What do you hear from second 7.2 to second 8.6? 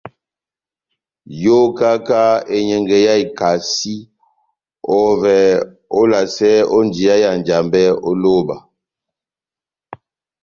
ya Njambɛ ó lóba.